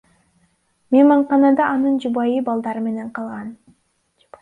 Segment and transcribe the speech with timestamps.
[0.95, 3.57] Мейманканада анын жубайы балдары менен калган.